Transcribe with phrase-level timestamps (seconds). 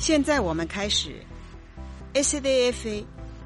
[0.00, 1.22] 现在我们开始
[2.14, 3.04] SDF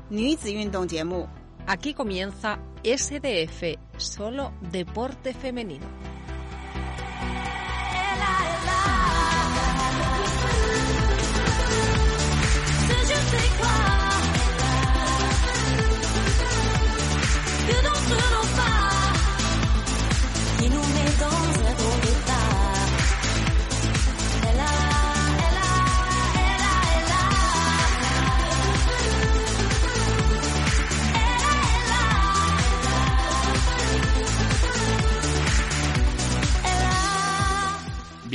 [0.08, 1.28] 女子运动节目。
[1.66, 6.03] Aquí comienza SDF, solo deporte femenino.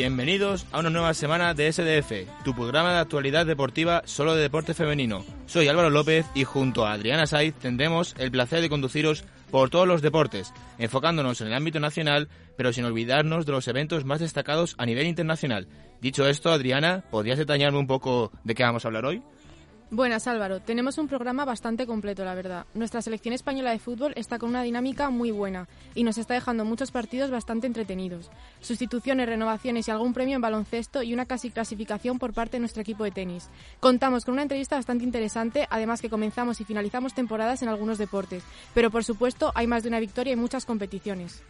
[0.01, 4.73] Bienvenidos a una nueva semana de SDF, tu programa de actualidad deportiva solo de deporte
[4.73, 5.27] femenino.
[5.45, 9.87] Soy Álvaro López y junto a Adriana Saiz tendremos el placer de conduciros por todos
[9.87, 14.75] los deportes, enfocándonos en el ámbito nacional, pero sin olvidarnos de los eventos más destacados
[14.79, 15.69] a nivel internacional.
[16.01, 19.23] Dicho esto, Adriana, ¿podrías detallarme un poco de qué vamos a hablar hoy?
[19.93, 22.65] Buenas Álvaro, tenemos un programa bastante completo, la verdad.
[22.75, 26.65] Nuestra selección española de fútbol está con una dinámica muy buena y nos está dejando
[26.65, 28.31] muchos partidos bastante entretenidos.
[28.61, 32.83] Sustituciones, renovaciones y algún premio en baloncesto y una casi clasificación por parte de nuestro
[32.83, 33.49] equipo de tenis.
[33.81, 38.45] Contamos con una entrevista bastante interesante, además que comenzamos y finalizamos temporadas en algunos deportes,
[38.73, 41.43] pero por supuesto hay más de una victoria y muchas competiciones.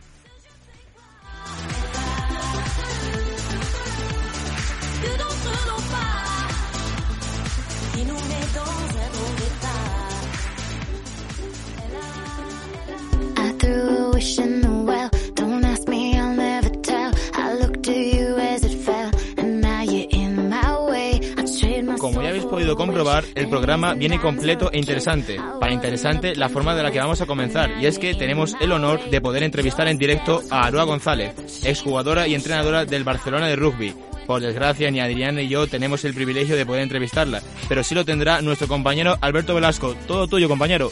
[21.99, 25.41] Como ya habéis podido comprobar, el programa viene completo e interesante.
[25.59, 28.73] Para interesante, la forma de la que vamos a comenzar, y es que tenemos el
[28.73, 33.57] honor de poder entrevistar en directo a Aroa González, exjugadora y entrenadora del Barcelona de
[33.57, 33.95] rugby.
[34.27, 38.05] Por desgracia, ni Adrián ni yo tenemos el privilegio de poder entrevistarla, pero sí lo
[38.05, 39.95] tendrá nuestro compañero Alberto Velasco.
[40.07, 40.91] Todo tuyo, compañero.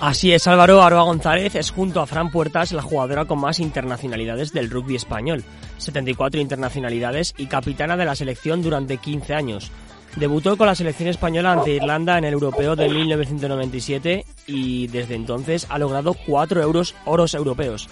[0.00, 4.50] Así es, Álvaro Aroa González es junto a Fran Puertas la jugadora con más internacionalidades
[4.50, 5.44] del rugby español,
[5.76, 9.70] 74 internacionalidades y capitana de la selección durante 15 años.
[10.16, 15.66] Debutó con la selección española ante Irlanda en el Europeo de 1997 y desde entonces
[15.68, 17.90] ha logrado 4 euros oros europeos.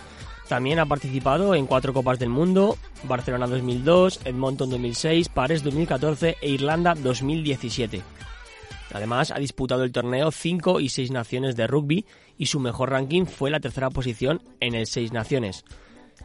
[0.48, 6.48] También ha participado en cuatro Copas del Mundo, Barcelona 2002, Edmonton 2006, París 2014 e
[6.48, 8.02] Irlanda 2017.
[8.92, 12.06] Además, ha disputado el torneo 5 y 6 naciones de rugby
[12.38, 15.64] y su mejor ranking fue la tercera posición en el 6 naciones.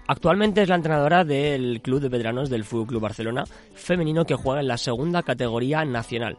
[0.07, 4.61] Actualmente es la entrenadora del Club de Veteranos del Fútbol Club Barcelona femenino que juega
[4.61, 6.37] en la segunda categoría nacional.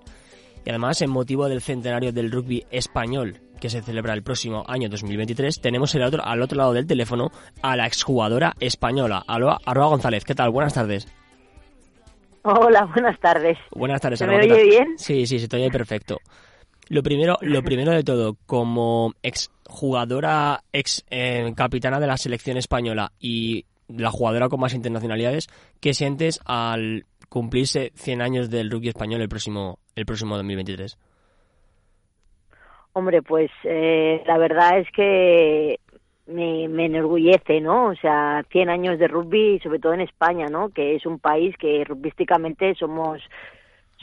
[0.65, 4.89] Y además, en motivo del centenario del rugby español que se celebra el próximo año
[4.89, 7.31] 2023, tenemos el otro, al otro lado del teléfono
[7.63, 10.25] a la exjugadora española, Aroa González.
[10.25, 10.51] ¿Qué tal?
[10.51, 11.07] Buenas tardes.
[12.47, 13.57] Hola, buenas tardes.
[13.71, 14.99] Buenas tardes, ¿Se Aroa, me ¿qué oye bien?
[14.99, 16.19] Sí, sí, se te oye perfecto.
[16.91, 22.59] Lo primero, lo primero de todo, como ex jugadora, ex eh, capitana de la selección
[22.59, 25.49] española y la jugadora con más internacionalidades,
[25.81, 30.99] ¿qué sientes al cumplirse 100 años del rugby español el próximo, el próximo 2023?
[32.93, 35.81] Hombre, pues eh, la verdad es que
[36.75, 37.87] me, enorgullece, ¿no?
[37.87, 40.71] O sea, 100 años de rugby, sobre todo en España, ¿no?
[40.71, 43.23] Que es un país que rugbísticamente somos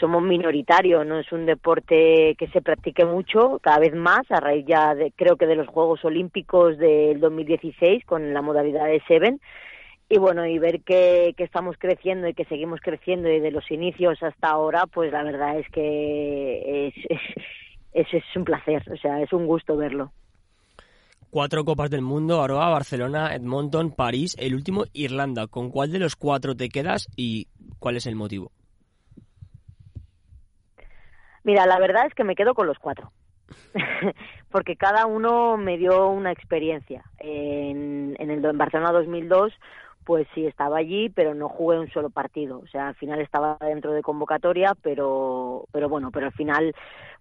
[0.02, 4.66] somos minoritarios, no es un deporte que se practique mucho, cada vez más, a raíz
[4.66, 9.40] ya de, creo que de los Juegos Olímpicos del 2016 con la modalidad de Seven.
[10.10, 14.50] Y bueno, y ver que, estamos creciendo y que seguimos creciendo desde los inicios hasta
[14.50, 16.96] ahora, pues la verdad es que es,
[18.14, 20.12] es un placer, o sea, es un gusto verlo.
[21.32, 25.48] Cuatro Copas del Mundo, Aroa, Barcelona, Edmonton, París, el último Irlanda.
[25.48, 27.48] ¿Con cuál de los cuatro te quedas y
[27.80, 28.52] cuál es el motivo?
[31.46, 33.14] Mira, la verdad es que me quedo con los cuatro.
[34.52, 37.06] Porque cada uno me dio una experiencia.
[37.18, 39.54] En, en el en Barcelona 2002,
[40.06, 42.60] pues sí estaba allí, pero no jugué un solo partido.
[42.60, 46.74] O sea, al final estaba dentro de convocatoria, pero, pero bueno, pero al final,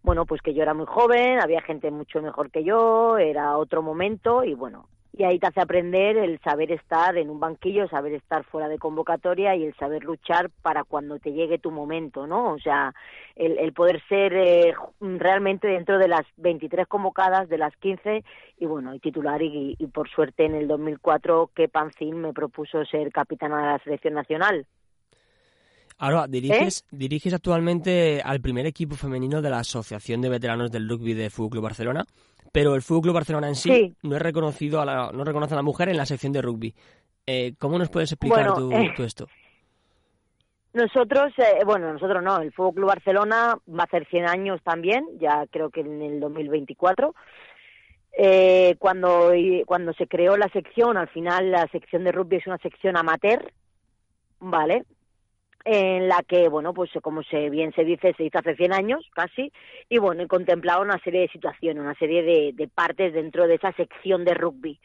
[0.02, 3.82] bueno, pues que yo era muy joven, había gente mucho mejor que yo, era otro
[3.82, 8.14] momento y bueno, y ahí te hace aprender el saber estar en un banquillo, saber
[8.14, 12.52] estar fuera de convocatoria y el saber luchar para cuando te llegue tu momento, ¿no?
[12.52, 12.94] O sea,
[13.36, 18.24] el, el poder ser eh, realmente dentro de las 23 convocadas, de las 15,
[18.58, 23.10] y bueno, y titular, y, por suerte en el 2004 que Pancín me propuso ser
[23.10, 24.66] capitana de la selección nacional.
[26.02, 31.12] Ahora, diriges, diriges actualmente al primer equipo femenino de la Asociación de Veteranos del Rugby
[31.12, 32.04] de Fútbol Club Barcelona,
[32.52, 33.94] pero el Fútbol Club Barcelona en sí, Sí.
[34.02, 36.74] no es reconocido a la, no reconoce a la mujer en la sección de rugby.
[37.26, 39.26] Eh, ¿Cómo nos puedes explicar Bueno, tú, eh, tú esto?
[40.72, 45.04] Nosotros, eh, bueno, nosotros no, el Fútbol Club Barcelona va a hacer 100 años también,
[45.18, 47.14] ya creo que en el 2024.
[48.16, 49.32] Eh, cuando,
[49.66, 53.52] cuando se creó la sección, al final la sección de rugby es una sección amateur,
[54.40, 54.84] ¿vale?
[55.64, 59.06] En la que, bueno, pues como se bien se dice, se hizo hace 100 años
[59.12, 59.52] casi,
[59.90, 63.72] y bueno, contemplaba una serie de situaciones, una serie de, de partes dentro de esa
[63.72, 64.78] sección de rugby.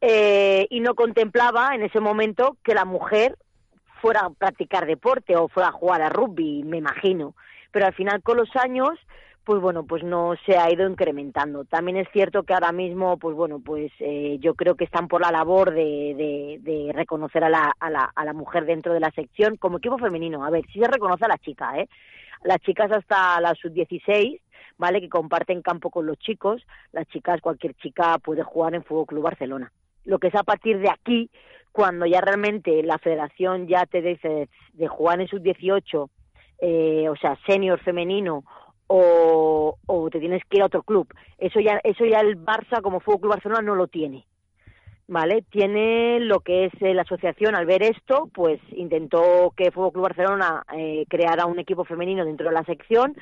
[0.00, 3.38] Eh, y no contemplaba en ese momento que la mujer
[4.02, 7.34] fuera a practicar deporte o fuera a jugar a rugby, me imagino.
[7.70, 8.90] Pero al final con los años,
[9.44, 11.64] pues bueno, pues no se ha ido incrementando.
[11.64, 15.20] También es cierto que ahora mismo, pues bueno, pues eh, yo creo que están por
[15.20, 19.00] la labor de, de, de reconocer a la, a, la, a la mujer dentro de
[19.00, 20.44] la sección como equipo femenino.
[20.44, 21.88] A ver, sí se reconoce a la chica, ¿eh?
[22.42, 24.40] Las chicas hasta la sub-16,
[24.76, 25.00] ¿vale?
[25.00, 26.62] Que comparten campo con los chicos.
[26.92, 29.72] Las chicas, cualquier chica puede jugar en Fútbol Club Barcelona.
[30.04, 31.30] Lo que es a partir de aquí,
[31.72, 36.08] cuando ya realmente la federación ya te dice de jugar en sub-18,
[36.60, 38.44] eh, o sea, senior femenino,
[38.96, 41.08] o, te tienes que ir a otro club.
[41.38, 44.24] Eso ya, eso ya el Barça como Fútbol Club Barcelona no lo tiene.
[45.06, 45.44] ¿Vale?
[45.50, 50.04] Tiene lo que es eh, la asociación, al ver esto, pues intentó que Fútbol Club
[50.04, 53.14] Barcelona eh, creara un equipo femenino dentro de la sección.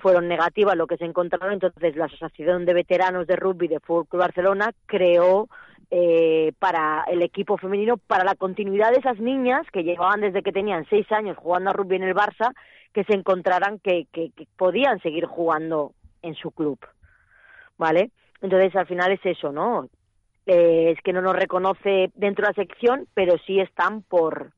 [0.00, 4.08] Fueron negativas lo que se encontraron, entonces la Asociación de Veteranos de Rugby de Fútbol
[4.08, 5.48] Club Barcelona creó
[5.92, 10.50] eh, para el equipo femenino, para la continuidad de esas niñas que llevaban desde que
[10.50, 12.54] tenían seis años jugando a rugby en el Barça,
[12.92, 15.92] que se encontraran que, que, que podían seguir jugando
[16.22, 16.78] en su club,
[17.78, 18.10] ¿vale?
[18.40, 19.88] Entonces al final es eso, ¿no?
[20.46, 24.52] Eh, es que no nos reconoce dentro de la sección, pero sí están por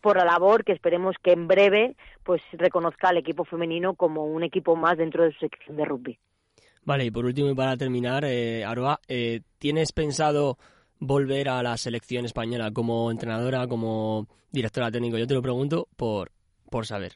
[0.00, 4.42] por la labor que esperemos que en breve pues reconozca al equipo femenino como un
[4.42, 6.18] equipo más dentro de su sección de rugby.
[6.84, 10.58] Vale, y por último y para terminar, eh, Aroa, eh, ¿tienes pensado
[10.98, 15.18] volver a la selección española como entrenadora, como directora técnica?
[15.18, 16.32] Yo te lo pregunto por,
[16.70, 17.12] por saber.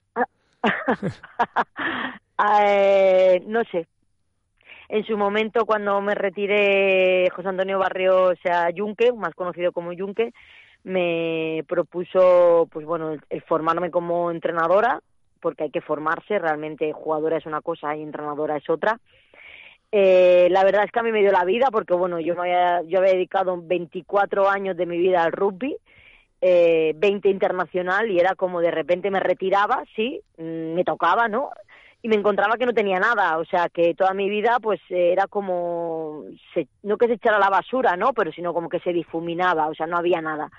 [2.40, 3.88] Eh, no sé.
[4.88, 9.92] En su momento, cuando me retiré, José Antonio Barrio, o sea, Yunque, más conocido como
[9.92, 10.32] Yunque,
[10.84, 15.00] me propuso, pues bueno, el, formarme como entrenadora,
[15.40, 19.00] porque hay que formarse, realmente jugadora es una cosa y entrenadora es otra.
[19.90, 22.42] Eh, la verdad es que a mí me dio la vida porque bueno yo me
[22.42, 25.78] había, yo había dedicado 24 años de mi vida al rugby
[26.40, 31.50] eh, 20 internacional y era como de repente me retiraba sí mm, me tocaba no
[32.00, 35.12] y me encontraba que no tenía nada o sea que toda mi vida pues eh,
[35.12, 36.24] era como
[36.54, 39.74] se, no que se echara la basura no pero sino como que se difuminaba o
[39.74, 40.50] sea no había nada.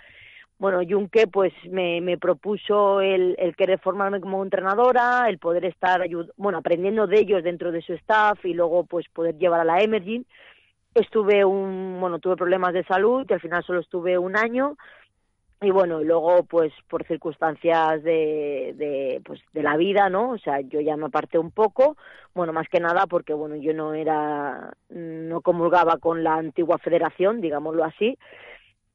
[0.60, 6.06] Bueno, Junque pues me, me propuso el, el, querer formarme como entrenadora, el poder estar
[6.36, 9.82] bueno, aprendiendo de ellos dentro de su staff y luego pues poder llevar a la
[9.82, 10.26] Emerging.
[10.94, 14.76] Estuve un, bueno, tuve problemas de salud al final solo estuve un año
[15.62, 20.32] y bueno, luego pues por circunstancias de, de, pues, de la vida, ¿no?
[20.32, 21.98] O sea, yo ya me aparté un poco,
[22.34, 27.42] bueno, más que nada porque bueno, yo no era, no comulgaba con la antigua federación,
[27.42, 28.18] digámoslo así,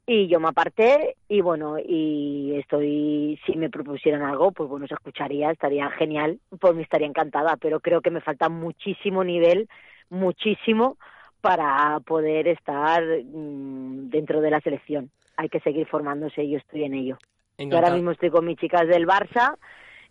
[0.06, 4.94] y yo me aparté y bueno y estoy si me propusieran algo pues bueno se
[4.94, 9.68] escucharía estaría genial pues me estaría encantada pero creo que me falta muchísimo nivel
[10.10, 10.98] muchísimo
[11.40, 16.84] para poder estar mmm, dentro de la selección hay que seguir formándose y yo estoy
[16.84, 17.18] en ello
[17.56, 19.56] y ahora mismo estoy con mis chicas del Barça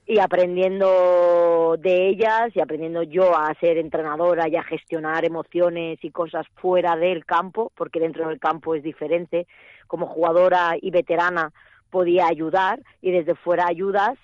[0.06, 6.12] y aprendiendo de ellas y aprendiendo yo a ser entrenadora y a gestionar emociones y
[6.12, 9.48] cosas fuera del campo, porque dentro del campo es diferente.
[9.88, 11.54] Como jugadora y veterana
[11.90, 14.18] podía ayudar y desde fuera ayudas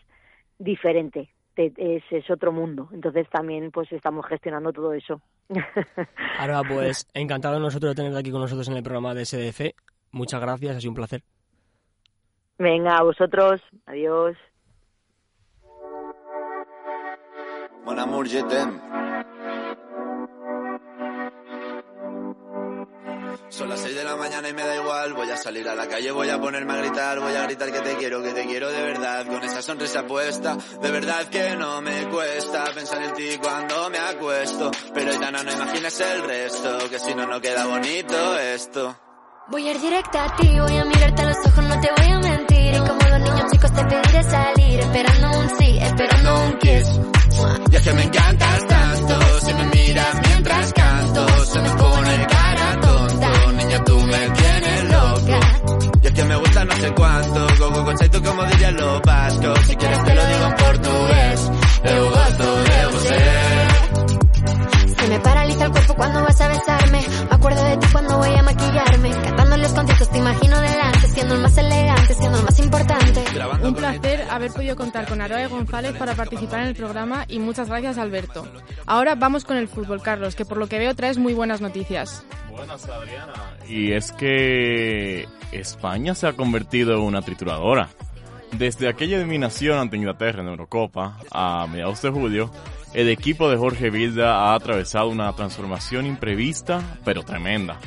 [0.57, 1.29] diferente.
[1.55, 2.89] Es, es otro mundo.
[2.93, 5.21] Entonces también pues estamos gestionando todo eso.
[6.39, 9.73] Ahora pues encantado nosotros de tenerte aquí con nosotros en el programa de SDF.
[10.11, 11.23] Muchas gracias, ha sido un placer.
[12.57, 13.61] Venga, a vosotros.
[13.85, 14.35] Adiós.
[18.29, 18.79] Je t'aime.
[23.49, 25.13] Son las 6 de la mañana y me da igual.
[25.13, 27.19] Voy a salir a la calle, voy a ponerme a gritar.
[27.19, 29.25] Voy a gritar que te quiero, que te quiero de verdad.
[29.25, 33.97] Con esa sonrisa puesta, de verdad que no me cuesta pensar en ti cuando me
[33.97, 34.69] acuesto.
[34.93, 38.95] Pero Itana, no imagines el resto, que si no, no queda bonito esto.
[39.51, 42.11] Voy a ir directa a ti, voy a mirarte a los ojos, no te voy
[42.11, 42.73] a mentir.
[42.75, 46.99] Y como los niños chicos te pediré salir, esperando un sí, esperando un kiss.
[47.71, 52.79] Y es que me encantas tanto, si me miras mientras canto, se me pone cara
[52.79, 55.39] tonto, niña tú me tienes loca.
[56.03, 59.01] Y es que me gusta no sé cuánto, go go go tú como dirían los
[59.01, 61.51] vascos, si quieres te lo digo en portugués,
[61.85, 63.19] eu gosto de você.
[64.95, 66.68] Se me paraliza el cuerpo cuando vas a besarme, me
[67.39, 71.35] acuerdo de ti cuando voy a maquillarme, cantando en los conciertos te imagino delante, siendo
[71.35, 73.23] el más elegante, siendo el más importante.
[73.63, 77.69] Un placer haber podido contar con Aroa González para participar en el programa y muchas
[77.69, 78.45] gracias Alberto.
[78.85, 82.25] Ahora vamos con el fútbol, Carlos, que por lo que veo traes muy buenas noticias.
[82.51, 83.33] Buenas, Adriana.
[83.69, 87.87] Y es que España se ha convertido en una trituradora.
[88.51, 92.51] Desde aquella eliminación ante Inglaterra en la Eurocopa a mediados de julio,
[92.93, 97.79] el equipo de Jorge Vilda ha atravesado una transformación imprevista, pero tremenda.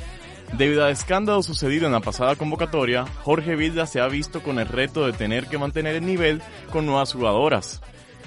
[0.52, 4.68] Debido al escándalo sucedido en la pasada convocatoria, Jorge Vilda se ha visto con el
[4.68, 7.80] reto de tener que mantener el nivel con nuevas jugadoras.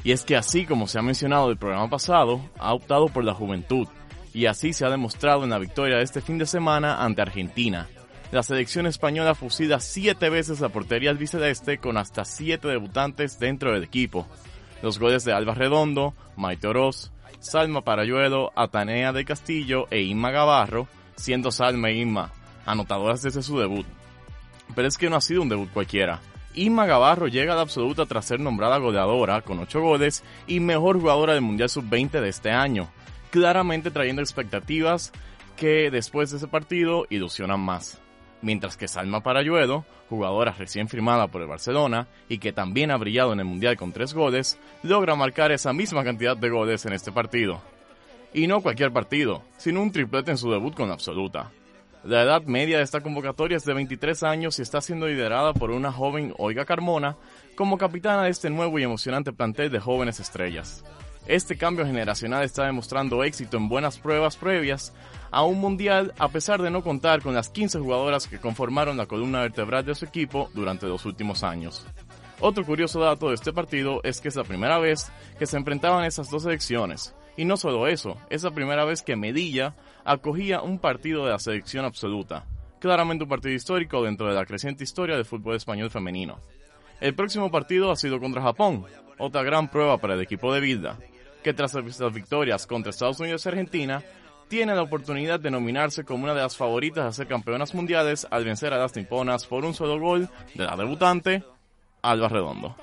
[0.03, 3.33] Y es que así como se ha mencionado del programa pasado, ha optado por la
[3.33, 3.87] juventud,
[4.33, 7.87] y así se ha demostrado en la victoria de este fin de semana ante Argentina.
[8.31, 13.83] La selección española fusila siete veces la portería albiceleste con hasta siete debutantes dentro del
[13.83, 14.27] equipo.
[14.81, 20.87] Los goles de Alba Redondo, Maite Oroz, Salma Parayuelo, Atanea de Castillo e Inma Gavarro,
[21.15, 22.31] siendo Salma e Inma
[22.65, 23.85] anotadoras desde su debut.
[24.73, 26.19] Pero es que no ha sido un debut cualquiera.
[26.55, 30.99] Inma Gavarro llega a la absoluta tras ser nombrada goleadora con 8 goles y mejor
[30.99, 32.89] jugadora del Mundial Sub-20 de este año,
[33.29, 35.11] claramente trayendo expectativas
[35.57, 38.01] que después de ese partido ilusionan más
[38.41, 43.33] mientras que Salma Parayuelo, jugadora recién firmada por el Barcelona y que también ha brillado
[43.33, 47.11] en el Mundial con tres goles, logra marcar esa misma cantidad de goles en este
[47.11, 47.61] partido.
[48.33, 51.51] Y no cualquier partido, sino un triplete en su debut con absoluta.
[52.03, 55.71] La edad media de esta convocatoria es de 23 años y está siendo liderada por
[55.71, 57.17] una joven Oiga Carmona
[57.55, 60.83] como capitana de este nuevo y emocionante plantel de jóvenes estrellas.
[61.25, 64.93] Este cambio generacional está demostrando éxito en buenas pruebas previas
[65.35, 69.05] a un mundial a pesar de no contar con las 15 jugadoras que conformaron la
[69.05, 71.85] columna vertebral de su equipo durante los últimos años.
[72.39, 76.05] Otro curioso dato de este partido es que es la primera vez que se enfrentaban
[76.05, 77.13] esas dos selecciones.
[77.35, 79.75] Y no solo eso, es la primera vez que Medilla
[80.05, 82.45] acogía un partido de la selección absoluta.
[82.79, 86.39] Claramente un partido histórico dentro de la creciente historia del fútbol español femenino.
[87.01, 88.85] El próximo partido ha sido contra Japón,
[89.17, 90.97] otra gran prueba para el equipo de Vilda,
[91.43, 94.01] que tras las victorias contra Estados Unidos y Argentina,
[94.47, 98.45] tiene la oportunidad de nominarse como una de las favoritas a ser campeonas mundiales al
[98.45, 101.43] vencer a las niponas por un solo gol de la debutante,
[102.01, 102.75] Alba Redondo.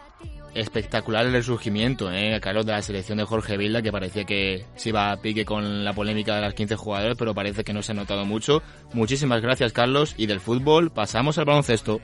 [0.55, 2.39] Espectacular el resurgimiento, ¿eh?
[2.43, 5.83] Carlos, de la selección de Jorge Vilda, que parecía que se iba a pique con
[5.83, 8.63] la polémica de las 15 jugadores, pero parece que no se ha notado mucho.
[8.93, 10.15] Muchísimas gracias, Carlos.
[10.19, 12.01] Y del fútbol pasamos al baloncesto.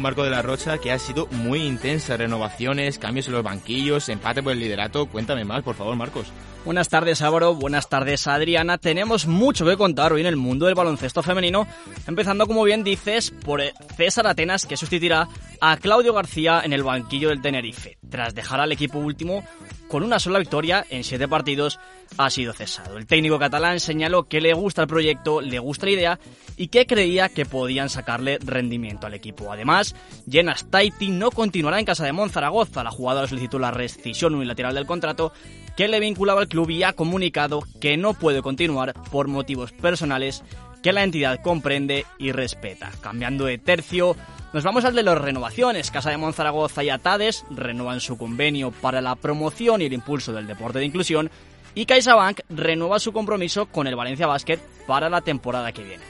[0.00, 2.16] Marco de la Rocha, que ha sido muy intensa.
[2.16, 5.06] Renovaciones, cambios en los banquillos, empate por el liderato.
[5.06, 6.32] Cuéntame más, por favor, Marcos.
[6.64, 8.78] Buenas tardes Álvaro, buenas tardes Adriana.
[8.78, 11.66] Tenemos mucho que contar hoy en el mundo del baloncesto femenino,
[12.06, 13.62] empezando como bien dices por
[13.96, 15.28] César Atenas que sustituirá
[15.60, 17.96] a Claudio García en el banquillo del Tenerife.
[18.10, 19.44] Tras dejar al equipo último
[19.88, 21.80] con una sola victoria en siete partidos,
[22.18, 22.98] ha sido cesado.
[22.98, 26.18] El técnico catalán señaló que le gusta el proyecto, le gusta la idea
[26.56, 29.50] y que creía que podían sacarle rendimiento al equipo.
[29.50, 29.94] Además,
[30.30, 32.84] Jenna Staiti no continuará en casa de Monzaragoza.
[32.84, 35.32] La jugadora solicitó la rescisión unilateral del contrato
[35.78, 40.42] que le vinculaba al club y ha comunicado que no puede continuar por motivos personales
[40.82, 42.90] que la entidad comprende y respeta.
[43.00, 44.16] Cambiando de tercio,
[44.52, 45.92] nos vamos al de las renovaciones.
[45.92, 50.48] Casa de Monzaragoza y Atades renuevan su convenio para la promoción y el impulso del
[50.48, 51.30] deporte de inclusión
[51.76, 54.58] y CaixaBank renueva su compromiso con el Valencia Basket
[54.88, 56.02] para la temporada que viene.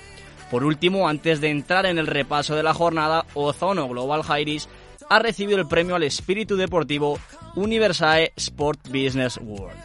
[0.50, 4.66] Por último, antes de entrar en el repaso de la jornada, Ozono Global Jairis
[5.09, 7.19] ha recibido el premio al espíritu deportivo
[7.55, 9.79] Universae Sport Business World.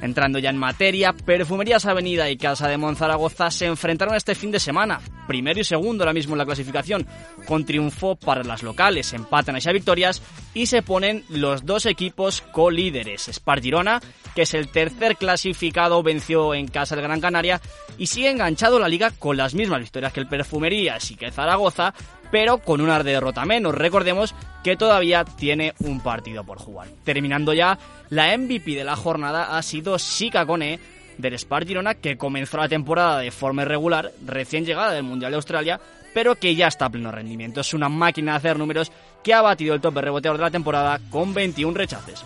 [0.00, 4.60] Entrando ya en materia, Perfumerías Avenida y Casa de Monzaragoza se enfrentaron este fin de
[4.60, 7.06] semana, primero y segundo ahora mismo en la clasificación,
[7.46, 10.22] con triunfo para las locales, empatan a victorias
[10.54, 13.28] y se ponen los dos equipos co-líderes.
[13.32, 14.00] Spar Girona,
[14.34, 17.60] que es el tercer clasificado, venció en casa del Gran Canaria
[17.98, 21.94] y sigue enganchado la liga con las mismas victorias que el Perfumerías y que Zaragoza,
[22.30, 23.74] pero con una derrota menos.
[23.74, 26.88] Recordemos que todavía tiene un partido por jugar.
[27.04, 27.78] Terminando ya,
[28.10, 30.78] la MVP de la jornada ha sido Sika Kone
[31.18, 35.36] del Spar Girona, que comenzó la temporada de forma irregular, recién llegada del Mundial de
[35.36, 35.80] Australia,
[36.14, 37.60] pero que ya está a pleno rendimiento.
[37.60, 38.90] Es una máquina de hacer números
[39.22, 42.24] que ha batido el top de reboteador de la temporada con 21 rechaces.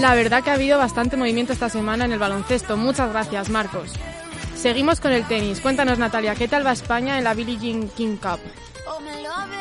[0.00, 2.76] La verdad que ha habido bastante movimiento esta semana en el baloncesto.
[2.76, 3.92] Muchas gracias, Marcos.
[4.54, 5.60] Seguimos con el tenis.
[5.60, 8.40] Cuéntanos, Natalia, ¿qué tal va España en la Billie Jean King Cup?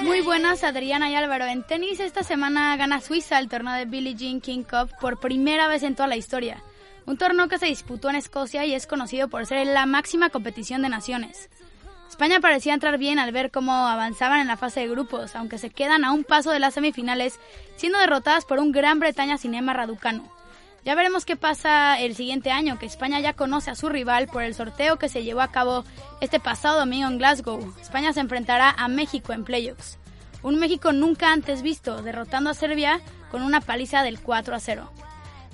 [0.01, 1.46] Muy buenas, Adriana y Álvaro.
[1.46, 5.67] En tenis esta semana gana Suiza el torneo de Billie Jean King Cup por primera
[5.67, 6.62] vez en toda la historia.
[7.05, 10.82] Un torneo que se disputó en Escocia y es conocido por ser la máxima competición
[10.82, 11.50] de naciones.
[12.10, 15.70] España parecía entrar bien al ver cómo avanzaban en la fase de grupos, aunque se
[15.70, 17.39] quedan a un paso de las semifinales,
[17.75, 20.35] siendo derrotadas por un Gran Bretaña Cinema Raducano.
[20.86, 24.44] Ya veremos qué pasa el siguiente año, que España ya conoce a su rival por
[24.44, 25.84] el sorteo que se llevó a cabo
[26.22, 27.74] este pasado domingo en Glasgow.
[27.82, 29.98] España se enfrentará a México en playoffs.
[30.44, 33.01] Un México nunca antes visto, derrotando a Serbia
[33.32, 34.92] con una paliza del 4 a 0.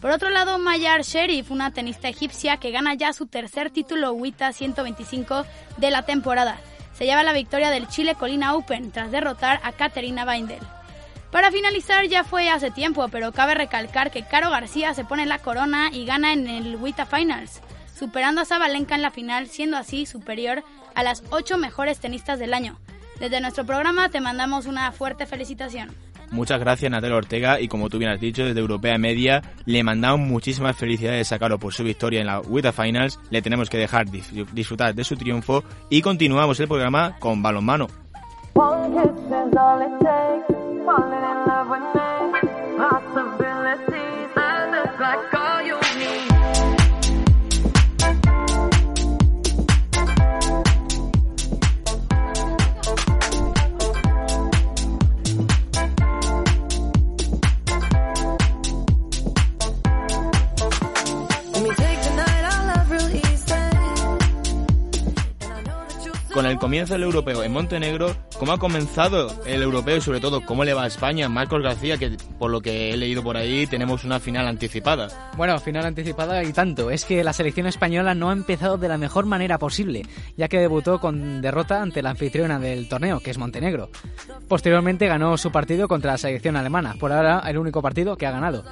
[0.01, 4.51] Por otro lado, Mayar Sherif, una tenista egipcia que gana ya su tercer título WTA
[4.51, 5.45] 125
[5.77, 6.59] de la temporada,
[6.91, 10.59] se lleva la victoria del Chile Colina Open tras derrotar a Caterina Weindel.
[11.31, 15.39] Para finalizar ya fue hace tiempo, pero cabe recalcar que Caro García se pone la
[15.39, 17.61] corona y gana en el WTA Finals,
[17.97, 22.53] superando a Zabalenka en la final, siendo así superior a las ocho mejores tenistas del
[22.53, 22.77] año.
[23.19, 25.89] Desde nuestro programa te mandamos una fuerte felicitación.
[26.31, 30.21] Muchas gracias Natalia Ortega y como tú bien has dicho desde Europea Media le mandamos
[30.27, 34.07] muchísimas felicidades a Caro por su victoria en la WTA Finals, le tenemos que dejar
[34.07, 37.87] dis- disfrutar de su triunfo y continuamos el programa con balonmano.
[40.85, 45.40] Falling in love with me, possibilities, and it's like.
[66.33, 70.45] Con el comienzo del europeo en Montenegro, ¿cómo ha comenzado el europeo y sobre todo
[70.45, 71.27] cómo le va a España?
[71.27, 75.31] Marcos García, que por lo que he leído por ahí tenemos una final anticipada.
[75.35, 76.89] Bueno, final anticipada y tanto.
[76.89, 80.03] Es que la selección española no ha empezado de la mejor manera posible,
[80.37, 83.89] ya que debutó con derrota ante la anfitriona del torneo, que es Montenegro.
[84.47, 88.31] Posteriormente ganó su partido contra la selección alemana, por ahora el único partido que ha
[88.31, 88.63] ganado.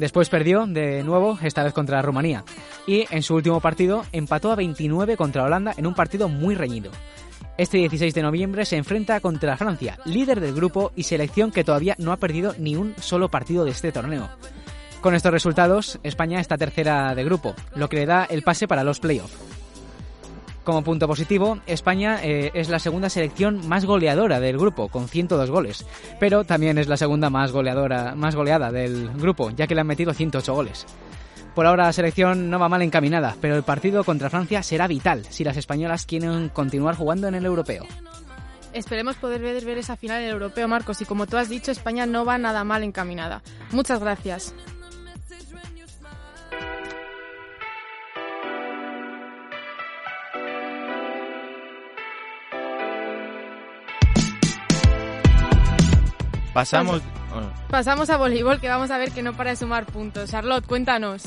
[0.00, 2.42] Después perdió de nuevo, esta vez contra Rumanía.
[2.86, 6.90] Y en su último partido empató a 29 contra Holanda en un partido muy reñido.
[7.58, 11.96] Este 16 de noviembre se enfrenta contra Francia, líder del grupo y selección que todavía
[11.98, 14.30] no ha perdido ni un solo partido de este torneo.
[15.02, 18.84] Con estos resultados, España está tercera de grupo, lo que le da el pase para
[18.84, 19.59] los playoffs.
[20.64, 25.50] Como punto positivo, España eh, es la segunda selección más goleadora del grupo, con 102
[25.50, 25.86] goles,
[26.18, 29.86] pero también es la segunda más goleadora, más goleada del grupo, ya que le han
[29.86, 30.86] metido 108 goles.
[31.54, 35.24] Por ahora la selección no va mal encaminada, pero el partido contra Francia será vital
[35.30, 37.86] si las españolas quieren continuar jugando en el europeo.
[38.72, 41.00] Esperemos poder ver, ver esa final en el europeo, Marcos.
[41.00, 43.42] Y como tú has dicho, España no va nada mal encaminada.
[43.72, 44.54] Muchas gracias.
[56.52, 57.02] Pasamos...
[57.68, 60.30] Pasamos a voleibol, que vamos a ver que no para de sumar puntos.
[60.30, 61.22] Charlotte, cuéntanos.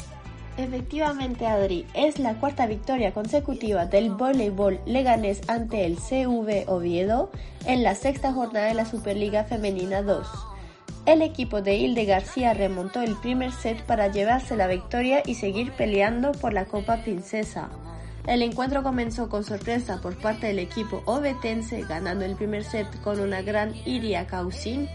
[0.58, 7.32] Efectivamente, Adri, es la cuarta victoria consecutiva del voleibol leganés ante el CV Oviedo
[7.66, 10.28] en la sexta jornada de la Superliga Femenina 2.
[11.06, 15.72] El equipo de Hilde García remontó el primer set para llevarse la victoria y seguir
[15.72, 17.70] peleando por la Copa Princesa.
[18.28, 23.20] El encuentro comenzó con sorpresa por parte del equipo obetense, ganando el primer set con
[23.20, 24.88] una gran Iria Causin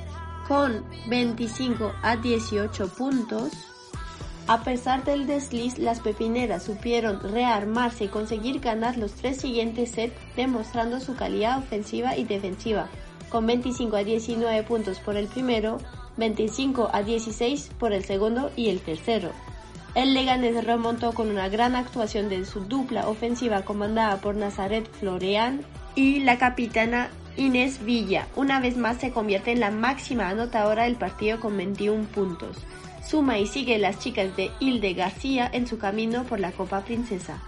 [0.49, 3.53] con 25 a 18 puntos.
[4.47, 10.17] A pesar del desliz, las pepineras supieron rearmarse y conseguir ganar los tres siguientes sets,
[10.37, 12.89] demostrando su calidad ofensiva y defensiva,
[13.29, 15.79] con 25 a 19 puntos por el primero,
[16.17, 19.31] 25 a 16 por el segundo y el tercero.
[19.95, 25.61] El Leganés remontó con una gran actuación de su dupla ofensiva comandada por Nazaret Florean
[25.95, 28.27] y la capitana Inés Villa.
[28.37, 32.59] Una vez más se convierte en la máxima anotadora del partido con 21 puntos.
[33.07, 37.41] Suma y sigue las chicas de Hilde García en su camino por la Copa Princesa.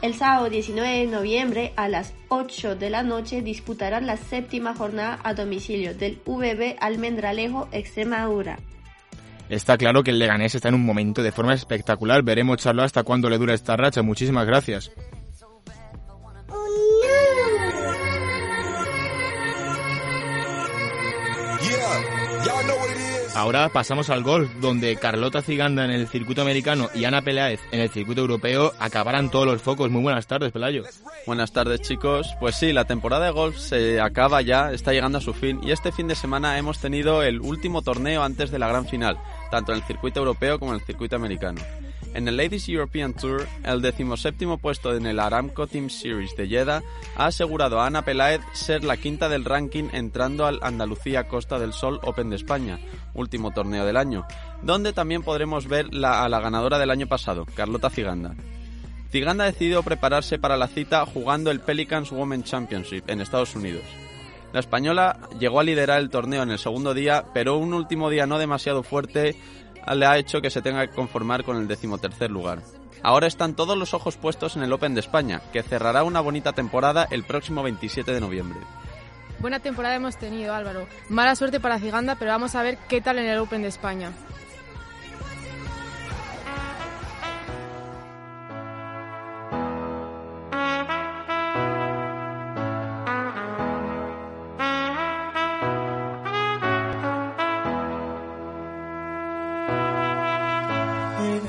[0.00, 5.18] El sábado 19 de noviembre a las 8 de la noche disputarán la séptima jornada
[5.24, 8.60] a domicilio del VB Almendralejo Extremadura.
[9.48, 12.22] Está claro que el Leganés está en un momento de forma espectacular.
[12.22, 14.02] Veremos, Charlo, hasta cuándo le dura esta racha.
[14.02, 14.92] Muchísimas gracias.
[23.34, 27.80] Ahora pasamos al golf, donde Carlota Ciganda en el circuito americano y Ana Peláez en
[27.80, 29.90] el circuito europeo acabarán todos los focos.
[29.90, 30.82] Muy buenas tardes, Pelayo.
[31.26, 35.20] Buenas tardes chicos, pues sí, la temporada de golf se acaba ya, está llegando a
[35.20, 38.68] su fin y este fin de semana hemos tenido el último torneo antes de la
[38.68, 39.18] gran final,
[39.50, 41.60] tanto en el circuito europeo como en el circuito americano.
[42.14, 46.82] En el Ladies European Tour, el decimoséptimo puesto en el Aramco Team Series de Jeddah
[47.16, 51.72] ha asegurado a Ana Peláez ser la quinta del ranking entrando al Andalucía Costa del
[51.72, 52.80] Sol Open de España,
[53.14, 54.26] último torneo del año,
[54.62, 58.34] donde también podremos ver a la ganadora del año pasado, Carlota Ciganda.
[59.10, 63.84] Ciganda ha decidido prepararse para la cita jugando el Pelicans Women Championship en Estados Unidos.
[64.52, 68.26] La española llegó a liderar el torneo en el segundo día, pero un último día
[68.26, 69.36] no demasiado fuerte
[69.94, 72.62] le ha hecho que se tenga que conformar con el decimotercer lugar.
[73.02, 76.52] Ahora están todos los ojos puestos en el Open de España, que cerrará una bonita
[76.52, 78.58] temporada el próximo 27 de noviembre.
[79.40, 80.88] Buena temporada hemos tenido, Álvaro.
[81.08, 84.10] Mala suerte para Ciganda, pero vamos a ver qué tal en el Open de España.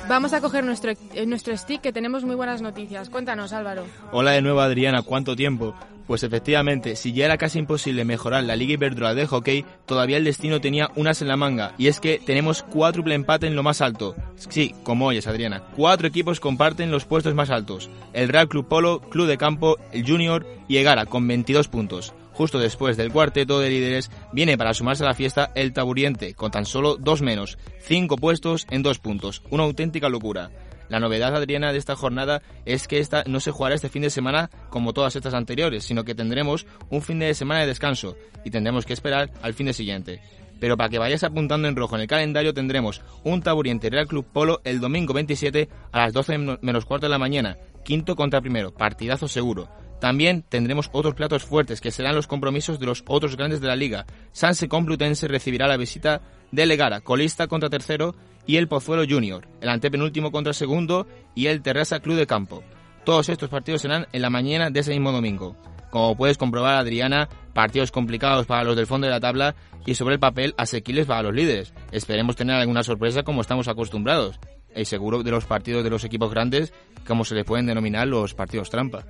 [0.10, 3.12] Vamos a coger nuestro, eh, nuestro stick, que tenemos muy buenas noticias.
[3.12, 3.86] Cuéntanos, Álvaro.
[4.12, 5.76] Hola de nuevo Adriana, ¿cuánto tiempo?
[6.08, 10.24] Pues efectivamente, si ya era casi imposible mejorar la Liga Iberdrola de hockey, todavía el
[10.24, 13.82] destino tenía unas en la manga, y es que tenemos cuádruple empate en lo más
[13.82, 14.16] alto.
[14.36, 17.92] Sí, como oyes Adriana, cuatro equipos comparten los puestos más altos.
[18.12, 22.16] El Real Club Polo, Club de Campo, el Junior y Egara con 22 puntos.
[22.40, 26.52] Justo después del cuarteto de líderes viene para sumarse a la fiesta el Taburiente, con
[26.52, 30.50] tan solo dos menos, cinco puestos en dos puntos, una auténtica locura.
[30.88, 34.10] La novedad, Adriana, de esta jornada es que esta no se jugará este fin de
[34.10, 38.52] semana como todas estas anteriores, sino que tendremos un fin de semana de descanso y
[38.52, 40.22] tendremos que esperar al fin de siguiente.
[40.62, 44.26] Pero para que vayas apuntando en rojo en el calendario tendremos un Taburiente Real Club
[44.32, 48.74] Polo el domingo 27 a las 12 menos cuarto de la mañana, quinto contra primero,
[48.74, 49.68] partidazo seguro.
[50.00, 53.76] También tendremos otros platos fuertes que serán los compromisos de los otros grandes de la
[53.76, 54.06] liga.
[54.32, 59.70] Sanse Complutense recibirá la visita de Legara, colista contra tercero, y el Pozuelo Junior, el
[59.70, 62.64] antepenúltimo contra segundo, y el Terrassa Club de Campo.
[63.04, 65.56] Todos estos partidos serán en la mañana de ese mismo domingo.
[65.90, 70.16] Como puedes comprobar, Adriana, partidos complicados para los del fondo de la tabla y sobre
[70.16, 71.74] el papel asequibles para los líderes.
[71.92, 74.40] Esperemos tener alguna sorpresa como estamos acostumbrados.
[74.76, 76.74] Y seguro de los partidos de los equipos grandes,
[77.08, 79.04] como se les pueden denominar los partidos trampa.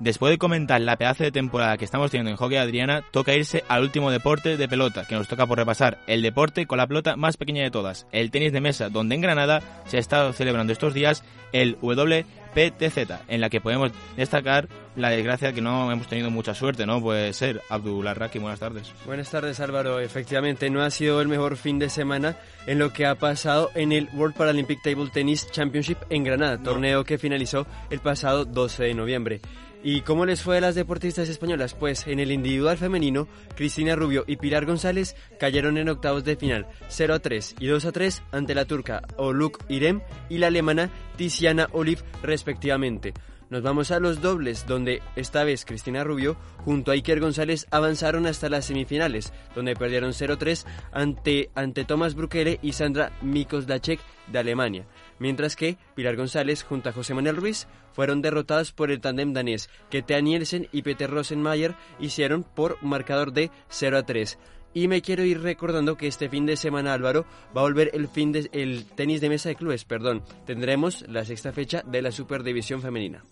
[0.00, 3.64] Después de comentar la pedazo de temporada que estamos teniendo en hockey Adriana, toca irse
[3.68, 7.16] al último deporte de pelota, que nos toca por repasar, el deporte con la pelota
[7.16, 10.72] más pequeña de todas, el tenis de mesa, donde en Granada se ha estado celebrando
[10.72, 12.96] estos días el WPTZ,
[13.28, 17.02] en la que podemos destacar la desgracia que no hemos tenido mucha suerte, ¿no?
[17.02, 17.60] Puede ser.
[17.68, 18.90] Abdullah Raki, buenas tardes.
[19.04, 23.04] Buenas tardes Álvaro, efectivamente no ha sido el mejor fin de semana en lo que
[23.04, 28.00] ha pasado en el World Paralympic Table Tennis Championship en Granada, torneo que finalizó el
[28.00, 29.40] pasado 12 de noviembre.
[29.82, 31.74] ¿Y cómo les fue a las deportistas españolas?
[31.74, 36.66] Pues en el individual femenino, Cristina Rubio y Pilar González cayeron en octavos de final
[36.88, 40.90] 0 a 3 y 2 a 3 ante la turca Oluk Irem y la alemana
[41.16, 43.14] Tiziana Olive respectivamente.
[43.48, 48.26] Nos vamos a los dobles, donde esta vez Cristina Rubio junto a Iker González avanzaron
[48.26, 54.86] hasta las semifinales, donde perdieron 0-3 ante, ante Thomas Brukele y Sandra Mikoslacek de Alemania.
[55.20, 59.68] Mientras que Pilar González junto a José Manuel Ruiz fueron derrotados por el tandem danés
[59.90, 64.38] que Thea Nielsen y Peter Rosenmayer hicieron por marcador de 0 a 3.
[64.72, 68.08] Y me quiero ir recordando que este fin de semana, Álvaro, va a volver el,
[68.08, 70.22] fin de, el tenis de mesa de clubes, perdón.
[70.46, 73.24] Tendremos la sexta fecha de la Superdivisión Femenina.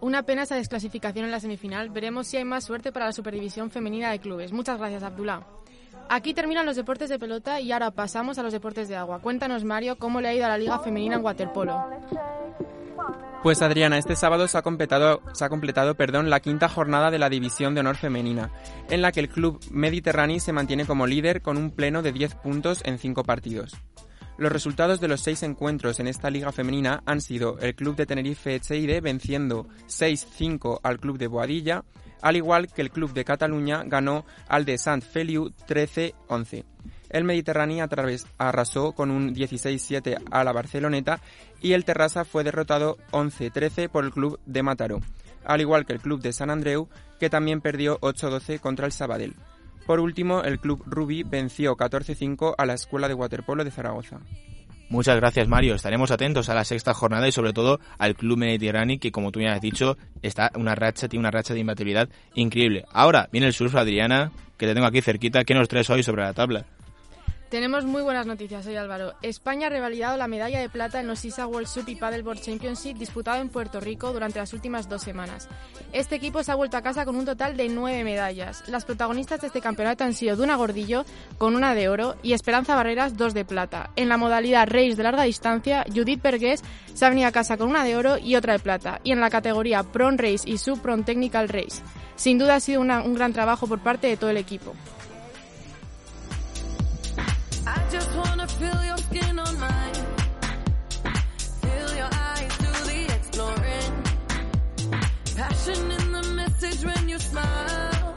[0.00, 1.90] Una pena esa desclasificación en la semifinal.
[1.90, 4.50] Veremos si hay más suerte para la Superdivisión Femenina de Clubes.
[4.50, 5.59] Muchas gracias, Abdullah.
[6.12, 9.20] Aquí terminan los deportes de pelota y ahora pasamos a los deportes de agua.
[9.20, 11.86] Cuéntanos, Mario, cómo le ha ido a la Liga Femenina en waterpolo.
[13.44, 17.80] Pues Adriana, este sábado se ha completado, perdón, la quinta jornada de la División de
[17.82, 18.50] Honor Femenina,
[18.88, 22.34] en la que el club Mediterráneo se mantiene como líder con un pleno de 10
[22.34, 23.76] puntos en 5 partidos.
[24.36, 28.06] Los resultados de los seis encuentros en esta liga femenina han sido el club de
[28.06, 31.84] Tenerife Echeide venciendo 6-5 al club de Boadilla,
[32.22, 36.64] al igual que el club de Cataluña ganó al de Sant Feliu 13-11.
[37.10, 37.86] El Mediterráneo
[38.38, 41.20] arrasó con un 16-7 a la Barceloneta
[41.60, 45.00] y el Terrassa fue derrotado 11-13 por el club de Mataró,
[45.44, 49.34] al igual que el club de San Andreu, que también perdió 8-12 contra el Sabadell.
[49.86, 54.20] Por último, el club Rubí venció 14-5 a la Escuela de Waterpolo de Zaragoza.
[54.90, 55.76] Muchas gracias, Mario.
[55.76, 59.40] Estaremos atentos a la sexta jornada y sobre todo al Club Mediterráneo, que como tú
[59.40, 62.84] ya has dicho, está una racha, tiene una racha de imbatibilidad increíble.
[62.92, 65.44] Ahora viene el surf, Adriana, que te tengo aquí cerquita.
[65.44, 66.66] ¿Qué nos traes hoy sobre la tabla?
[67.50, 69.14] Tenemos muy buenas noticias hoy, Álvaro.
[69.22, 72.96] España ha revalidado la medalla de plata en los ISA World Sup y Paddleboard Championship
[72.96, 75.48] disputado en Puerto Rico durante las últimas dos semanas.
[75.92, 78.62] Este equipo se ha vuelto a casa con un total de nueve medallas.
[78.68, 81.04] Las protagonistas de este campeonato han sido Duna Gordillo,
[81.38, 83.90] con una de oro, y Esperanza Barreras, dos de plata.
[83.96, 86.62] En la modalidad Race de larga distancia, Judith Bergués
[86.94, 89.00] se ha venido a casa con una de oro y otra de plata.
[89.02, 91.82] Y en la categoría Pron Race y Sub Pron Technical Race.
[92.14, 94.72] Sin duda ha sido un gran trabajo por parte de todo el equipo.
[97.66, 98.19] I just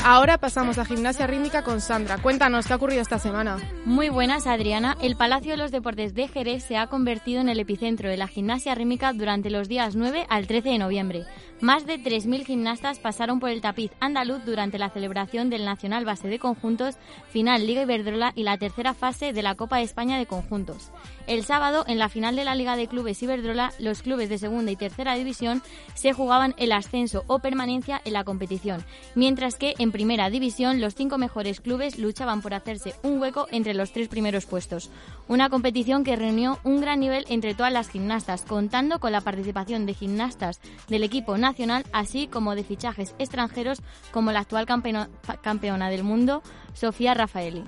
[0.06, 2.18] Ahora pasamos a gimnasia rítmica con Sandra.
[2.18, 3.58] Cuéntanos, ¿qué ha ocurrido esta semana?
[3.86, 4.98] Muy buenas, Adriana.
[5.02, 8.28] El Palacio de los Deportes de Jerez se ha convertido en el epicentro de la
[8.28, 11.24] gimnasia rítmica durante los días 9 al 13 de noviembre.
[11.62, 16.28] Más de 3.000 gimnastas pasaron por el tapiz andaluz durante la celebración del Nacional Base
[16.28, 16.98] de Conjuntos,
[17.30, 20.92] final Liga Iberdrola y la tercera fase de la Copa de España de Conjuntos.
[21.26, 24.74] El sábado, en la final de la Liga de Clubes Iberdrola, los clubes de segunda
[24.74, 25.63] y tercera división
[25.94, 28.84] se jugaban el ascenso o permanencia en la competición,
[29.16, 33.73] mientras que en primera división los cinco mejores clubes luchaban por hacerse un hueco entre
[33.73, 34.89] los tres primeros puestos.
[35.29, 39.86] Una competición que reunió un gran nivel entre todas las gimnastas, contando con la participación
[39.86, 46.03] de gimnastas del equipo nacional, así como de fichajes extranjeros como la actual campeona, del
[46.03, 47.63] mundo, Sofía Rafaeli.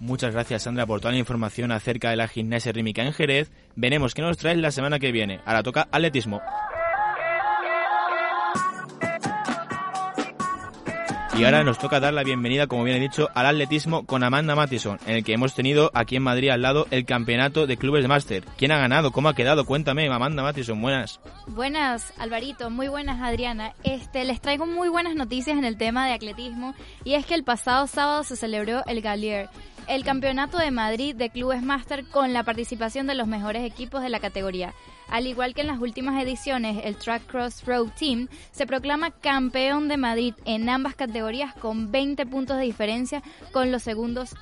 [0.00, 3.52] Muchas gracias, Sandra, por toda la información acerca de la gimnasia rítmica en Jerez.
[3.76, 5.40] Veremos qué nos traes la semana que viene.
[5.46, 6.40] Ahora toca atletismo.
[11.34, 14.54] Y ahora nos toca dar la bienvenida, como bien he dicho, al atletismo con Amanda
[14.54, 18.02] Mattison, en el que hemos tenido aquí en Madrid al lado el campeonato de clubes
[18.02, 18.44] de máster.
[18.58, 19.12] ¿Quién ha ganado?
[19.12, 19.64] ¿Cómo ha quedado?
[19.64, 21.20] Cuéntame, Amanda Mattison, buenas.
[21.46, 23.72] Buenas, Alvarito, muy buenas, Adriana.
[23.82, 27.44] Este, les traigo muy buenas noticias en el tema de atletismo y es que el
[27.44, 29.48] pasado sábado se celebró el Galier,
[29.88, 34.10] el Campeonato de Madrid de Clubes Máster con la participación de los mejores equipos de
[34.10, 34.74] la categoría.
[35.12, 39.86] Al igual que en las últimas ediciones, el Track Cross Road Team se proclama campeón
[39.86, 43.22] de Madrid en ambas categorías con 20 puntos de diferencia
[43.52, 44.34] con los segundos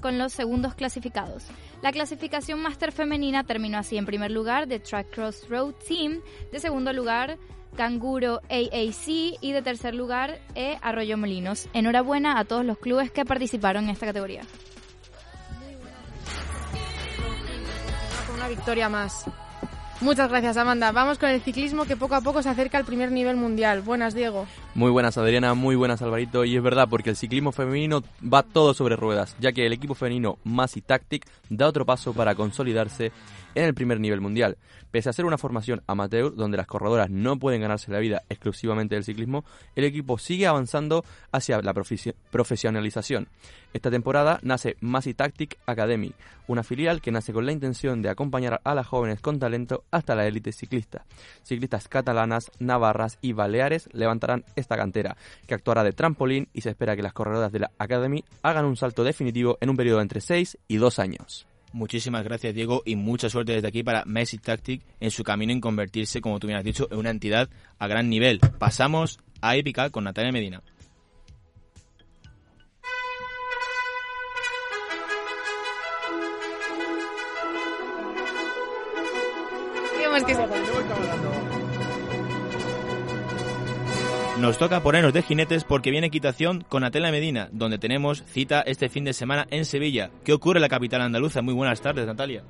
[0.00, 1.46] con los segundos clasificados.
[1.82, 6.20] La clasificación máster femenina terminó así en primer lugar de Track Cross Road Team,
[6.52, 7.36] de segundo lugar
[7.76, 9.08] Canguro AAC
[9.40, 11.68] y de tercer lugar eh, Arroyo Molinos.
[11.72, 14.42] Enhorabuena a todos los clubes que participaron en esta categoría.
[18.32, 19.26] Una victoria más.
[20.02, 20.90] Muchas gracias, Amanda.
[20.90, 23.82] Vamos con el ciclismo que poco a poco se acerca al primer nivel mundial.
[23.82, 24.46] Buenas, Diego.
[24.74, 28.74] Muy buenas Adriana, muy buenas Alvarito y es verdad porque el ciclismo femenino va todo
[28.74, 33.12] sobre ruedas, ya que el equipo femenino Masi Tactic da otro paso para consolidarse
[33.54, 34.56] en el primer nivel mundial.
[34.90, 38.94] Pese a ser una formación amateur donde las corredoras no pueden ganarse la vida exclusivamente
[38.94, 43.28] del ciclismo, el equipo sigue avanzando hacia la profesi- profesionalización.
[43.72, 46.12] Esta temporada nace Masi Tactic Academy,
[46.46, 50.14] una filial que nace con la intención de acompañar a las jóvenes con talento hasta
[50.14, 51.06] la élite ciclista.
[51.42, 56.96] Ciclistas catalanas, navarras y baleares levantarán esta cantera, que actuará de trampolín y se espera
[56.96, 60.58] que las corredoras de la Academy hagan un salto definitivo en un periodo entre 6
[60.68, 61.46] y 2 años.
[61.72, 65.60] Muchísimas gracias, Diego, y mucha suerte desde aquí para Messi Tactic en su camino en
[65.60, 68.40] convertirse, como tú bien has dicho, en una entidad a gran nivel.
[68.58, 70.62] Pasamos a Épica con Natalia Medina.
[84.42, 88.88] Nos toca ponernos de jinetes porque viene equitación con Natalia Medina, donde tenemos cita este
[88.88, 90.10] fin de semana en Sevilla.
[90.24, 91.42] ¿Qué ocurre en la capital andaluza?
[91.42, 92.42] Muy buenas tardes, Natalia.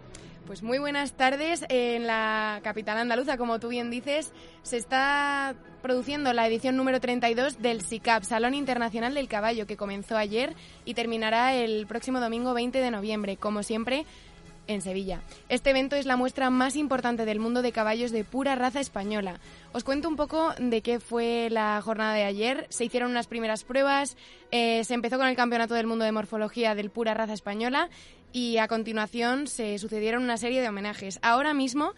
[0.47, 1.67] Pues muy buenas tardes.
[1.69, 7.61] En la capital andaluza, como tú bien dices, se está produciendo la edición número 32
[7.61, 10.55] del SICAP, Salón Internacional del Caballo, que comenzó ayer
[10.87, 14.07] y terminará el próximo domingo 20 de noviembre, como siempre
[14.73, 15.21] en Sevilla.
[15.49, 19.41] Este evento es la muestra más importante del mundo de caballos de pura raza española.
[19.73, 22.67] Os cuento un poco de qué fue la jornada de ayer.
[22.71, 24.17] Se hicieron unas primeras pruebas,
[24.51, 27.89] eh, se empezó con el Campeonato del Mundo de Morfología del pura raza española
[28.33, 31.19] y a continuación se sucedieron una serie de homenajes.
[31.23, 31.95] Ahora mismo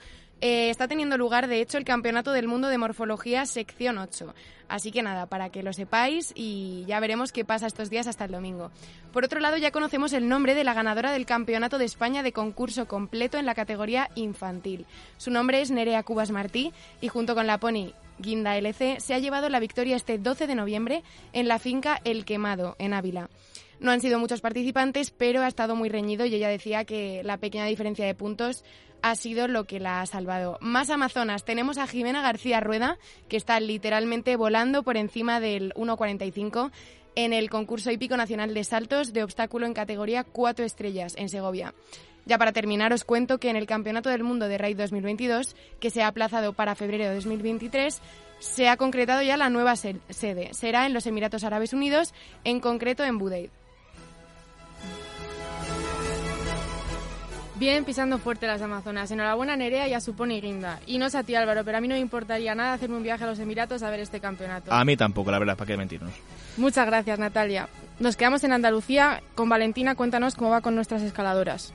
[0.46, 4.34] eh, está teniendo lugar, de hecho, el Campeonato del Mundo de Morfología sección 8.
[4.68, 8.26] Así que nada, para que lo sepáis y ya veremos qué pasa estos días hasta
[8.26, 8.70] el domingo.
[9.10, 12.32] Por otro lado, ya conocemos el nombre de la ganadora del Campeonato de España de
[12.32, 14.84] concurso completo en la categoría infantil.
[15.16, 19.20] Su nombre es Nerea Cubas Martí y junto con la pony Guinda LC se ha
[19.20, 23.30] llevado la victoria este 12 de noviembre en la finca El Quemado, en Ávila.
[23.80, 27.36] No han sido muchos participantes, pero ha estado muy reñido y ella decía que la
[27.38, 28.64] pequeña diferencia de puntos
[29.02, 30.56] ha sido lo que la ha salvado.
[30.60, 36.70] Más Amazonas, tenemos a Jimena García Rueda, que está literalmente volando por encima del 1.45
[37.16, 41.74] en el concurso hípico nacional de saltos de obstáculo en categoría 4 estrellas en Segovia.
[42.26, 45.90] Ya para terminar, os cuento que en el Campeonato del Mundo de Raid 2022, que
[45.90, 48.00] se ha aplazado para febrero de 2023,
[48.38, 50.54] se ha concretado ya la nueva se- sede.
[50.54, 53.50] Será en los Emiratos Árabes Unidos, en concreto en Budeid.
[57.56, 59.10] Bien pisando fuerte las Amazonas.
[59.12, 60.80] Enhorabuena Nerea y a su pony Guinda.
[60.86, 63.04] Y no sé a ti Álvaro, pero a mí no me importaría nada hacerme un
[63.04, 64.72] viaje a los Emiratos a ver este campeonato.
[64.72, 66.12] A mí tampoco, la verdad, para qué mentirnos.
[66.56, 67.68] Muchas gracias Natalia.
[68.00, 69.22] Nos quedamos en Andalucía.
[69.36, 71.72] Con Valentina, cuéntanos cómo va con nuestras escaladoras.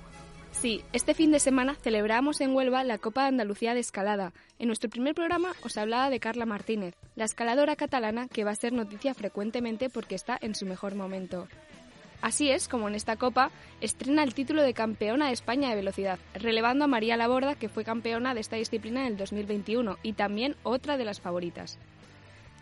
[0.52, 4.34] Sí, este fin de semana celebramos en Huelva la Copa de Andalucía de Escalada.
[4.58, 8.56] En nuestro primer programa os hablaba de Carla Martínez, la escaladora catalana que va a
[8.56, 11.48] ser noticia frecuentemente porque está en su mejor momento.
[12.22, 16.20] Así es como en esta Copa estrena el título de campeona de España de velocidad,
[16.34, 20.56] relevando a María Laborda, que fue campeona de esta disciplina en el 2021 y también
[20.64, 21.80] otra de las favoritas.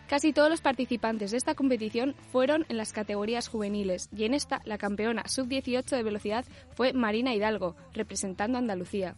[0.08, 4.62] Casi todos los participantes de esta competición fueron en las categorías juveniles y en esta
[4.64, 9.16] la campeona sub-18 de velocidad fue Marina Hidalgo, representando a Andalucía.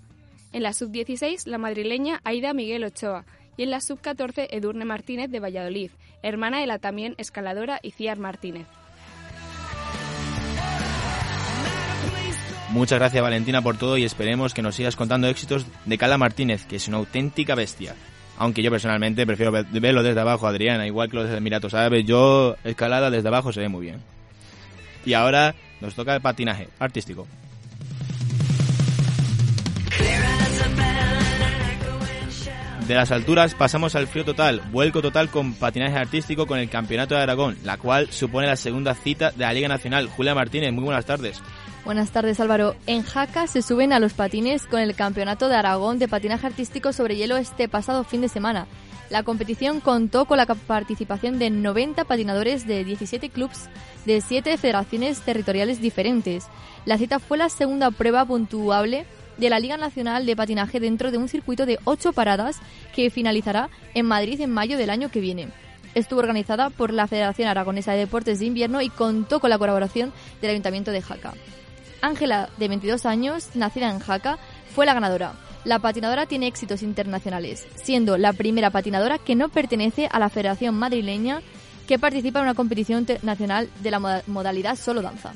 [0.52, 3.26] En la sub-16 la madrileña Aida Miguel Ochoa
[3.56, 5.92] y en la sub-14 Edurne Martínez de Valladolid,
[6.24, 8.66] hermana de la también escaladora Iciar Martínez.
[12.72, 16.66] Muchas gracias Valentina por todo y esperemos que nos sigas contando éxitos de Cala Martínez,
[16.66, 17.96] que es una auténtica bestia.
[18.38, 22.56] Aunque yo personalmente prefiero ver- verlo desde abajo, Adriana, igual que los Emiratos Árabes, yo
[22.64, 23.98] escalada desde abajo se ve muy bien.
[25.06, 27.28] Y ahora nos toca el patinaje artístico.
[32.88, 37.14] De las alturas pasamos al frío total, vuelco total con patinaje artístico con el Campeonato
[37.14, 40.08] de Aragón, la cual supone la segunda cita de la Liga Nacional.
[40.08, 41.40] Julia Martínez, muy buenas tardes.
[41.86, 42.76] Buenas tardes Álvaro.
[42.88, 46.94] En Jaca se suben a los patines con el Campeonato de Aragón de Patinaje Artístico
[46.94, 48.68] sobre hielo este pasado fin de semana.
[49.10, 53.70] La competición contó con la participación de 90 patinadores de 17 clubs
[54.06, 56.46] de 7 federaciones territoriales diferentes.
[56.86, 59.06] La cita fue la segunda prueba puntuable
[59.38, 62.58] de la Liga Nacional de Patinaje dentro de un circuito de 8 paradas
[62.94, 65.48] que finalizará en Madrid en mayo del año que viene.
[65.96, 70.14] Estuvo organizada por la Federación Aragonesa de Deportes de Invierno y contó con la colaboración
[70.42, 71.34] del Ayuntamiento de Jaca.
[72.02, 74.38] Ángela, de 22 años, nacida en Jaca,
[74.74, 75.34] fue la ganadora.
[75.66, 80.76] La patinadora tiene éxitos internacionales, siendo la primera patinadora que no pertenece a la Federación
[80.76, 81.42] Madrileña
[81.88, 85.34] que participa en una competición nacional de la moda- modalidad solo danza.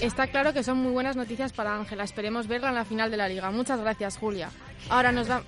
[0.00, 2.04] Está claro que son muy buenas noticias para Ángela.
[2.04, 3.50] Esperemos verla en la final de la liga.
[3.50, 4.50] Muchas gracias, Julia.
[4.90, 5.42] Ahora nos, da-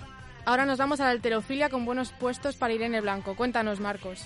[0.46, 3.34] ahora nos vamos a la alterofilia con buenos puestos para Irene Blanco.
[3.36, 4.24] Cuéntanos, Marcos.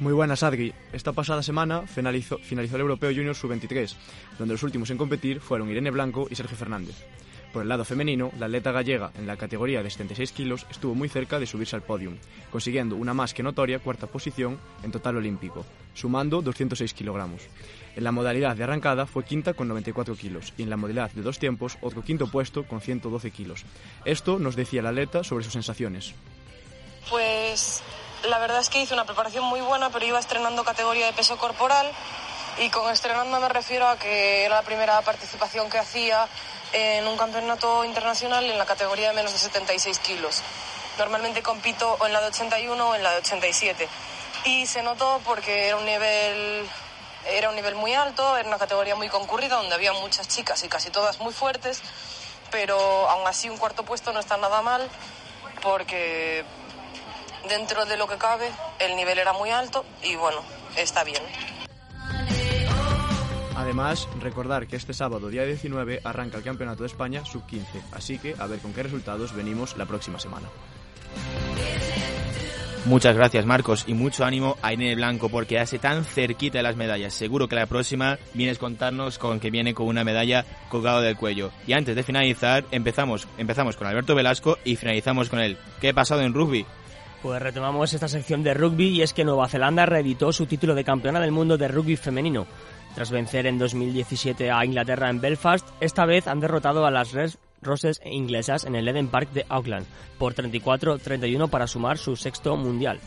[0.00, 0.72] Muy buenas, Adri.
[0.92, 3.94] Esta pasada semana finalizó, finalizó el Europeo Junior Sub-23,
[4.38, 7.04] donde los últimos en competir fueron Irene Blanco y Sergio Fernández.
[7.52, 11.10] Por el lado femenino, la atleta gallega en la categoría de 76 kilos estuvo muy
[11.10, 12.16] cerca de subirse al podium,
[12.50, 17.42] consiguiendo una más que notoria cuarta posición en total olímpico, sumando 206 kilogramos.
[17.94, 21.20] En la modalidad de arrancada fue quinta con 94 kilos y en la modalidad de
[21.20, 23.64] dos tiempos otro quinto puesto con 112 kilos.
[24.06, 26.14] Esto nos decía la atleta sobre sus sensaciones.
[27.10, 27.82] Pues
[28.24, 31.36] la verdad es que hice una preparación muy buena, pero iba estrenando categoría de peso
[31.38, 31.90] corporal
[32.58, 36.28] y con estrenando me refiero a que era la primera participación que hacía
[36.72, 40.42] en un campeonato internacional en la categoría de menos de 76 kilos.
[40.98, 43.88] Normalmente compito o en la de 81 o en la de 87
[44.44, 46.68] y se notó porque era un nivel
[47.28, 50.68] era un nivel muy alto, era una categoría muy concurrida donde había muchas chicas y
[50.68, 51.80] casi todas muy fuertes,
[52.50, 52.76] pero
[53.08, 54.88] aún así un cuarto puesto no está nada mal
[55.62, 56.44] porque
[57.48, 60.38] dentro de lo que cabe el nivel era muy alto y bueno,
[60.76, 61.22] está bien.
[63.56, 68.34] Además, recordar que este sábado, día 19, arranca el Campeonato de España Sub-15, así que
[68.38, 70.48] a ver con qué resultados venimos la próxima semana.
[72.84, 76.74] Muchas gracias Marcos y mucho ánimo a Irene Blanco porque hace tan cerquita de las
[76.74, 77.14] medallas.
[77.14, 81.16] Seguro que la próxima vienes a contarnos con que viene con una medalla colgada del
[81.16, 81.52] cuello.
[81.64, 85.58] Y antes de finalizar, empezamos, empezamos con Alberto Velasco y finalizamos con él.
[85.80, 86.66] ¿Qué ha pasado en rugby?
[87.22, 90.82] Pues retomamos esta sección de rugby y es que Nueva Zelanda reeditó su título de
[90.82, 92.48] campeona del mundo de rugby femenino.
[92.96, 97.30] Tras vencer en 2017 a Inglaterra en Belfast, esta vez han derrotado a las Red
[97.62, 99.86] Roses inglesas en el Eden Park de Auckland
[100.18, 102.98] por 34-31 para sumar su sexto mundial.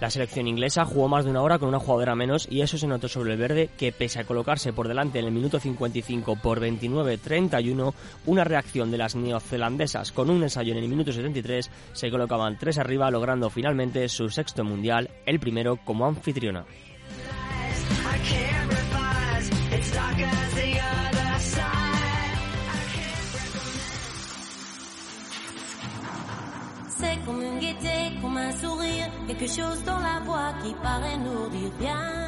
[0.00, 2.86] La selección inglesa jugó más de una hora con una jugadora menos y eso se
[2.86, 6.60] notó sobre el verde que pese a colocarse por delante en el minuto 55 por
[6.60, 7.92] 29-31,
[8.26, 12.78] una reacción de las neozelandesas con un ensayo en el minuto 73 se colocaban tres
[12.78, 16.64] arriba logrando finalmente su sexto mundial, el primero como anfitriona.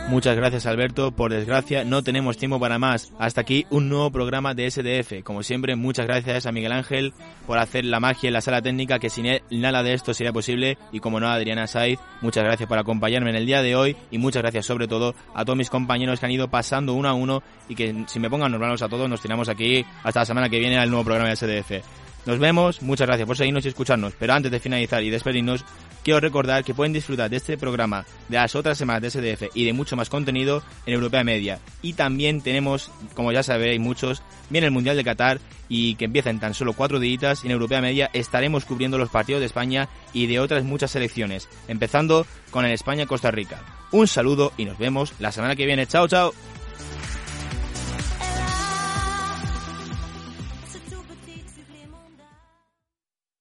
[0.09, 3.13] Muchas gracias Alberto, por desgracia no tenemos tiempo para más.
[3.19, 5.25] Hasta aquí un nuevo programa de SDF.
[5.25, 7.13] Como siempre, muchas gracias a Miguel Ángel
[7.49, 10.33] por hacer la magia en la sala técnica, que sin él nada de esto sería
[10.33, 10.79] posible.
[10.93, 14.19] Y como no, Adriana Saiz, muchas gracias por acompañarme en el día de hoy y
[14.19, 17.43] muchas gracias sobre todo a todos mis compañeros que han ido pasando uno a uno
[17.69, 20.61] y que si me pongan normalos a todos nos tiramos aquí hasta la semana que
[20.61, 21.85] viene al nuevo programa de SDF.
[22.27, 25.65] Nos vemos, muchas gracias por seguirnos y escucharnos, pero antes de finalizar y despedirnos,
[26.03, 29.65] quiero recordar que pueden disfrutar de este programa, de las otras semanas de SDF y
[29.65, 31.59] de mucho más contenido en Europea Media.
[31.83, 36.31] Y también tenemos, como ya sabéis muchos, viene el Mundial de Qatar y que empieza
[36.31, 39.89] en tan solo cuatro días y en Europea Media estaremos cubriendo los partidos de España
[40.13, 43.63] y de otras muchas selecciones, empezando con el España-Costa Rica.
[43.93, 45.87] Un saludo y nos vemos la semana que viene.
[45.87, 46.33] Chao, chao.